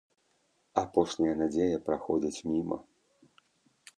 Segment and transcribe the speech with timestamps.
[0.81, 2.77] Апошняя надзея праходзіць міма.